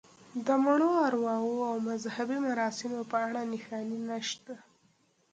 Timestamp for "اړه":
3.27-3.41